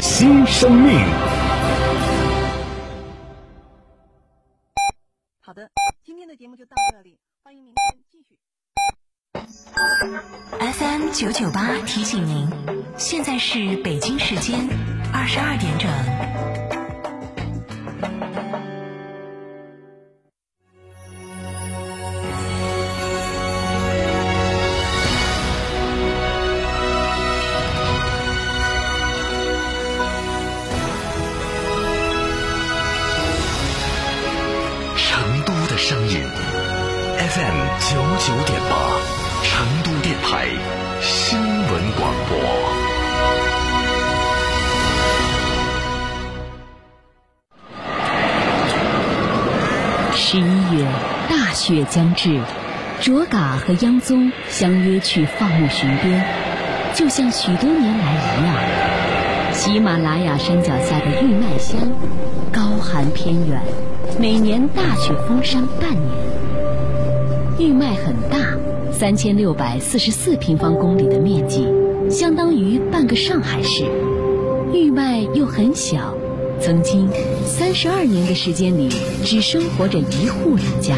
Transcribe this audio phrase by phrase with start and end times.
[0.00, 0.98] 新生命。
[5.40, 5.70] 好的，
[6.04, 8.38] 今天的节目就到这里，欢迎明天继续。
[10.58, 12.48] FM 九九八提醒您，
[12.98, 14.68] 现在是北京时间
[15.12, 16.45] 二十二点整。
[35.88, 36.18] 声音
[37.16, 38.74] ，FM 九九点八，
[39.44, 40.48] 成都电台
[41.00, 42.36] 新闻广播。
[50.12, 50.88] 十一月，
[51.30, 52.40] 大雪将至，
[53.00, 56.24] 卓嘎和央宗相约去放牧巡边，
[56.94, 59.52] 就像许多年来一样。
[59.52, 61.78] 喜马拉雅山脚下的玉麦乡，
[62.52, 63.62] 高寒偏远，
[64.18, 66.10] 每年大雪封山半年。
[67.58, 68.38] 玉麦很大，
[68.90, 71.68] 三千六百四十四平方公里的面积，
[72.08, 73.84] 相当于半个上海市。
[74.72, 76.14] 玉麦又很小，
[76.60, 77.10] 曾经
[77.44, 78.88] 三十二年的时间里，
[79.22, 80.94] 只生活着一户人家，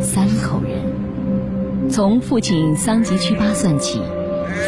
[0.00, 1.88] 三口人。
[1.88, 4.02] 从父亲桑吉曲巴算起，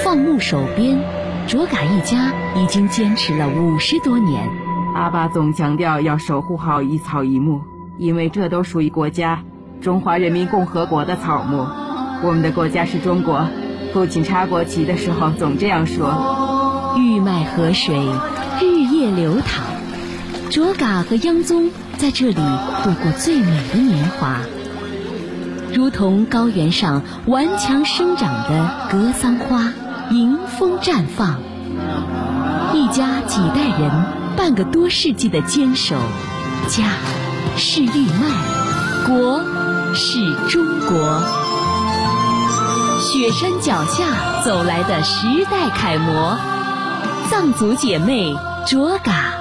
[0.04, 1.00] 放牧守边，
[1.48, 4.48] 卓嘎一家已经坚持了五十多年。
[4.94, 7.60] 阿爸总强调要守护好一草一木，
[7.98, 9.42] 因为这都属于国家
[9.80, 11.66] 中华人民共和国的草木。
[12.22, 13.48] 我们的国家是中国，
[13.92, 16.94] 父亲插国旗的时候总这样说。
[16.96, 17.96] 玉麦河水
[18.60, 19.64] 日夜流淌，
[20.50, 24.38] 卓嘎和央宗在这里度过最美的年华，
[25.72, 29.72] 如同高原上顽强生长的格桑花，
[30.10, 31.40] 迎风绽放。
[32.74, 33.90] 一家几代人，
[34.36, 35.96] 半个多世纪的坚守，
[36.68, 36.84] 家
[37.58, 39.42] 是玉麦，国
[39.92, 41.20] 是中国。
[43.00, 46.38] 雪山脚下走来的时代楷模，
[47.28, 48.32] 藏族姐妹
[48.64, 49.34] 卓嘎、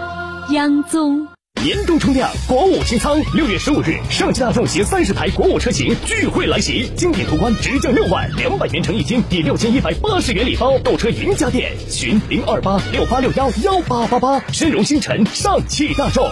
[0.50, 1.28] 央宗。
[1.64, 16.28] 年度冲量国五清仓，六月十五日，上汽大众携三十台国五车型聚会来袭，经典途观直降六万，两百元乘一金，抵六千一百八十元礼包，购车赢家电，询零二八六八六幺幺八八八，深融星辰，上汽大众。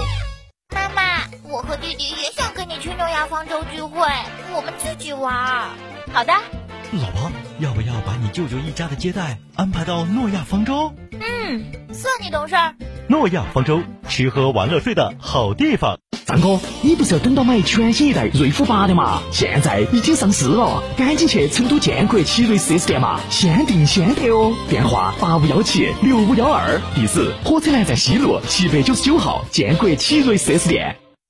[1.44, 4.08] 我和弟弟也想跟你去诺亚方舟聚会，
[4.56, 5.34] 我们自己玩。
[6.14, 6.34] 好的，
[6.92, 10.94] 老婆，要不要把你舅舅一家的接待安排到诺亚方舟？
[11.12, 11.64] 嗯，
[11.94, 12.76] 算你懂事儿。
[13.08, 16.00] 诺亚方舟，吃喝玩乐睡的好地方。
[16.26, 19.22] 张哥，你不是要等到买全新一代瑞虎八的嘛？
[19.32, 24.52] 现在已经上市了，赶紧去成都建国奇瑞 4S 店嘛，先订先得哦。
[24.68, 30.96] 电话八五幺七六五幺二，地址火车南站西路七百九十九号建国奇瑞 4S 店。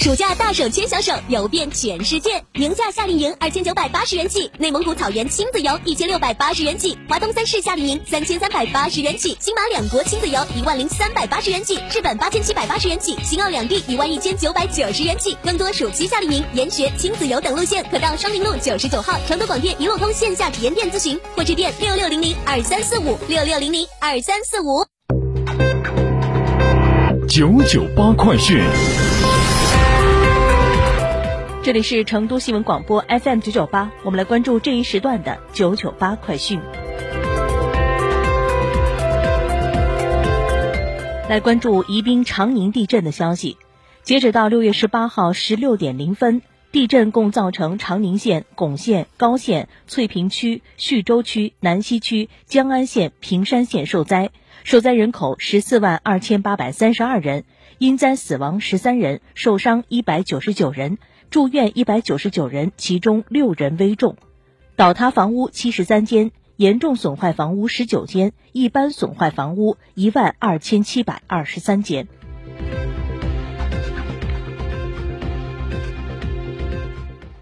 [0.00, 15.36] 暑假大手牵小手，游遍全世界，宁夏夏令营二千九百八十元起，内蒙古草原亲子游一千六百八十元起，华东三市夏令营三千三百八十元起，新马两国亲子游一万零三百八十元起，日本八千七百八十元起，新奥两地一万一千九百九十元起。
[15.44, 24.82] 更多暑期夏令营、研学、亲子游等路线，可到双林路九十九号成都广电一路通线下体验店咨询，或致电六六零零二三四五六六零零二三四五。
[27.28, 28.64] 九九八快讯。
[31.62, 36.58] 这里是成都新闻广播 FM 九九八，我们来关注这一时段的九九八快讯。
[41.28, 43.58] 来关注宜宾长宁地震的消息。
[44.02, 46.40] 截止到六月十八号十六点零分，
[46.72, 54.30] 地震共造成长宁县、珙县、高县、翠屏区、叙州区、南溪区、江安县、平山县受灾，
[54.64, 57.44] 受灾人口十四万二千八百三十二人，
[57.76, 60.96] 因灾死亡十三人，受伤一百九十九人，
[61.30, 64.16] 住院一百九十九人，其中六人危重。
[64.74, 72.08] 倒塌房屋七十三间，严重损坏房屋十九间，一般损坏房屋一万二千七百二十三间。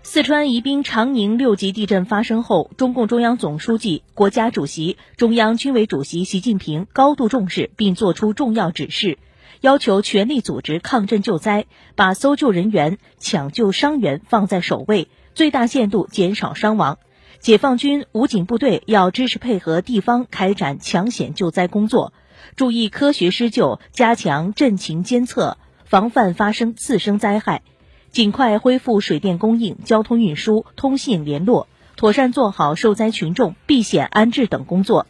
[0.03, 9.17] 四川宜宾长宁六级地震发生后，中共中央总书记、国家主席、中央军委主席习近平高度重视，并作出重要指示，
[9.61, 11.67] 要求全力组织抗震救灾，
[11.97, 16.99] 把搜救人员、抢救伤员放在首位，最大限度减少伤亡。
[17.41, 22.13] 解放军武警部队要支持配合地方开展抢险救灾工作，
[22.57, 27.63] 注意科学施救，加强震情监测，防范发生次生灾害，
[28.11, 35.07] 尽快恢复水电供应、交通运输、通信联络，妥善做好受灾群众避险安置等工作。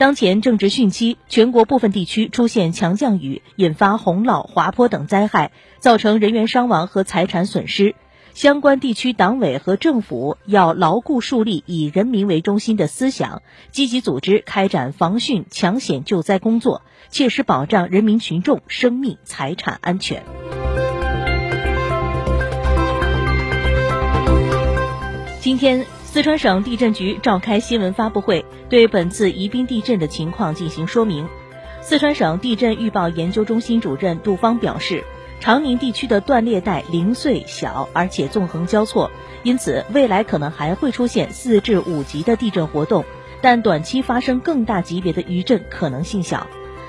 [0.00, 7.94] 当前正值汛期，全国部分地区出现强降雨，引发洪涝、滑坡等灾害，造成人员伤亡和财产损失。
[8.32, 13.42] 相关地区党委和政府要牢固树立以人民为中心的思想，
[13.72, 16.80] 积极组织开展防汛抢险救灾工作，
[17.10, 20.24] 切实保障人民群众生命财产安全。
[25.42, 25.84] 今天。
[26.12, 31.28] 四川省地震局召开新闻发布会，对本次宜宾地震的情况进行说明。
[31.82, 35.04] 四川省地震预报研究中心主任杜芳表示，
[35.38, 39.08] 长宁地区的断裂带零碎小，而且纵横交错，
[39.44, 43.04] 因此未来可能还会出现四至五级的地震活动，
[43.40, 46.44] 但短期发生更大级别的余震可能性小。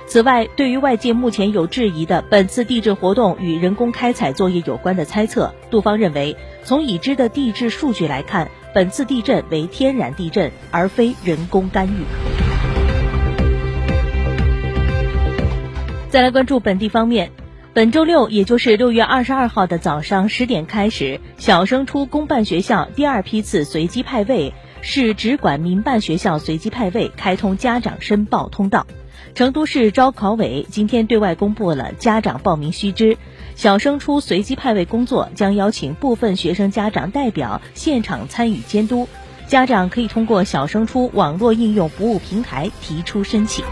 [0.07, 8.49] 此外，对于外界目前有质疑的本次地震活动与人工开采作业有关的猜测，杜芳认为，从已知的地质数据来看。
[8.73, 12.05] 本次地震为天然地震，而非人工干预。
[16.09, 17.31] 再来关注本地方面，
[17.73, 28.85] 本周六，也就是六月二十二号的早上十点开始，小升初公办学校第二批次随机派位、市直管民办学校随机派位开通家长申报通道。
[29.33, 33.17] 成都市招考委今天对外公布了家长报名须知。
[33.55, 39.07] 小升初随机派位工作将邀请部分学生家长代表现场参与监督，
[39.47, 43.63] 家长可以通过小升初网络应用服务平台提出申请。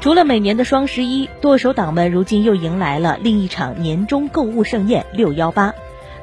[0.00, 5.74] 除了每年的双十一，剁手党们如今又迎来了另一场年终购物盛宴——六幺八。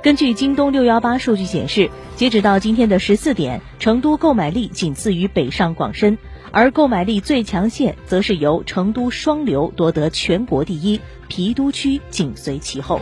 [0.08, 6.18] 根据京东六幺八数据显示，截止到今天的十四点，成都购买力仅次于北上广深。
[6.50, 13.02] 而购买力最强县则是由成都双流夺得全国第一，郫都区紧随其后。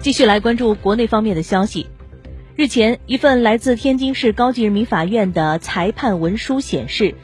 [0.00, 1.86] 继续来关注国内方面的消息。
[2.56, 7.14] 日前，一份来自天津市高级人民法院的裁判文书显示。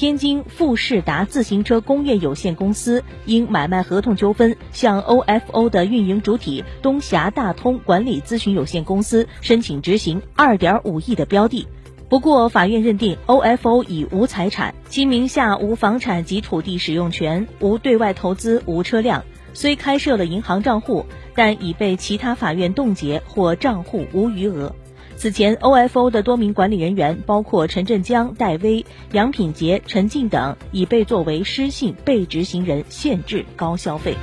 [0.00, 11.68] 天津富士达自行车工业有限公司因买卖合同纠纷，向 OFO 的运营主体东峡大通管理咨询有限公司申请执行2.5亿的标的。
[12.08, 19.22] 不过，法院认定 OFO 已无财产，其名下无房产及土地使用权，无对外投资，无车辆。
[19.52, 21.04] 虽开设了银行账户，
[21.34, 24.74] 但已被其他法院冻结或账户无余额。
[25.20, 34.16] 此前，OFO 的多名管理人员，包括陈振江、戴威、杨品杰、陈静等，已被作为失信被执行人，限制高消费。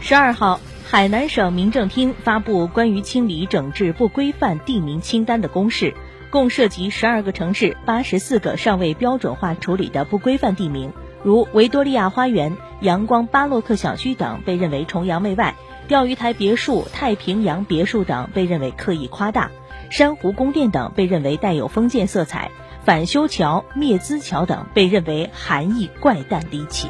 [0.00, 5.94] 十二号，海南省民政厅发布关于清理整治不规范地名清单的公示，
[6.30, 10.92] 共涉及十二个城市、八十四个尚未标准化处理的不规范地名，
[11.24, 15.56] 如维多利亚花园、阳光巴洛克小区等，被认为崇洋媚外。
[15.88, 19.50] 钓鱼台别墅、太平洋别墅等被认为刻意夸大，
[19.90, 22.50] 珊瑚宫殿等被认为带有封建色彩，
[22.84, 26.88] 反修桥、灭资桥等被认为含义怪诞离奇。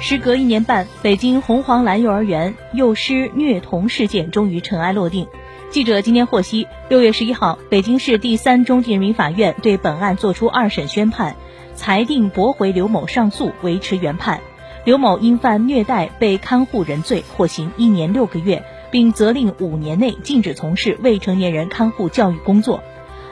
[0.00, 5.26] 时隔一年半，北京红黄蓝幼儿园幼师虐童事件终于尘埃落定。
[5.70, 11.36] 记者今天获悉，六月十一号，北京市第三中级人民法院对本案作出二审宣判。
[11.78, 14.40] 裁定驳回刘某上诉，维持原判。
[14.84, 22.82] 刘某因犯虐待被看护人罪，获刑一年六个月，并责令五年内禁止从事未成年人看护教育工作。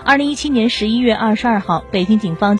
[0.04, 2.54] 二零一七年十一月二十二号，北京警方。